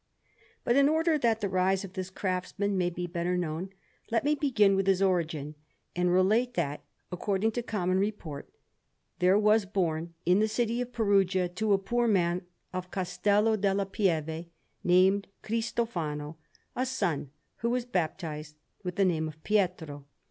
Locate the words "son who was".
16.87-17.85